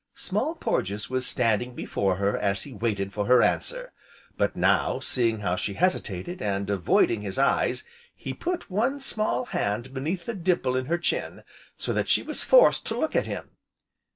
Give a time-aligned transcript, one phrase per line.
[0.15, 3.93] Small Porges was standing before her as he waited for her answer,
[4.35, 7.83] but now, seeing how she hesitated, and avoided his eyes,
[8.15, 11.43] he put one small hand beneath the dimple in her chin,
[11.77, 13.51] so that she was forced to look at him.